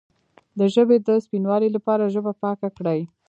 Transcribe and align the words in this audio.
د 0.57 0.59
ژبې 0.75 0.97
د 1.07 1.09
سپینوالي 1.25 1.69
لپاره 1.75 2.11
ژبه 2.13 2.31
پاکه 2.41 2.69
کړئ 2.77 3.01